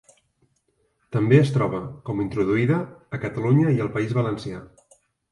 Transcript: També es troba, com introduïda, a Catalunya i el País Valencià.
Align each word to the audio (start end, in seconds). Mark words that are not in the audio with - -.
També 1.15 1.35
es 1.41 1.51
troba, 1.57 1.81
com 2.07 2.23
introduïda, 2.23 2.79
a 3.17 3.19
Catalunya 3.25 3.75
i 3.75 3.83
el 3.85 3.91
País 3.99 4.17
Valencià. 4.21 4.63